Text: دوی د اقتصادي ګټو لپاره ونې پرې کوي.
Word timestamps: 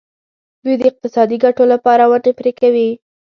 دوی 0.63 0.75
د 0.79 0.83
اقتصادي 0.91 1.37
ګټو 1.45 1.63
لپاره 1.73 2.03
ونې 2.11 2.31
پرې 2.39 2.51
کوي. 2.59 2.89